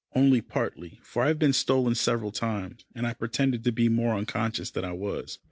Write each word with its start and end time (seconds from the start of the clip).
Only 0.15 0.41
partly, 0.41 0.97
for 1.03 1.21
I 1.21 1.27
have 1.27 1.37
been 1.37 1.53
stolen 1.53 1.93
several 1.93 2.31
times, 2.31 2.85
and 2.95 3.05
I 3.05 3.13
pretended 3.13 3.63
to 3.65 3.71
be 3.71 3.87
more 3.87 4.15
unconscious 4.17 4.71
than 4.71 4.83
I 4.83 4.93
was. 4.93 5.37